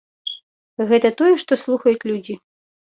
[0.93, 2.33] Гэта тое, што слухаюць людзі.